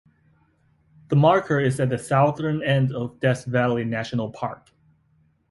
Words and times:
The 1.09 1.15
marker 1.15 1.59
is 1.59 1.79
at 1.79 1.89
the 1.89 1.97
southern 1.99 2.63
end 2.63 2.91
of 2.91 3.19
Death 3.19 3.45
Valley 3.45 3.83
National 3.85 4.31
Park. 4.31 4.71